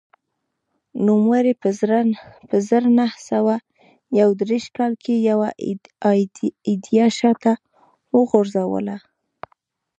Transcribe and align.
نوموړي 1.07 1.53
په 2.51 2.57
زر 2.67 2.83
نه 2.97 3.07
سوه 3.29 3.55
یو 4.19 4.29
دېرش 4.39 4.65
کال 4.77 4.93
کې 5.03 5.15
یوه 5.29 5.49
ایډیا 6.69 7.05
شا 7.17 7.31
ته 7.43 7.53
وغورځوله 8.15 8.97